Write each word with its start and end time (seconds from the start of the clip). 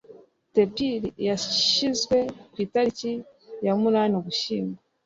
tpir 0.53 1.01
yashinzwe 1.27 2.17
ku 2.51 2.57
itariki 2.65 3.11
ya 3.65 3.73
munani 3.79 4.13
ugushyingo 4.19 4.77